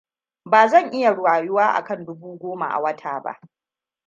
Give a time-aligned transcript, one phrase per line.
[0.45, 3.39] Ba zan iya rayuwa kan dubu goma a wata ba.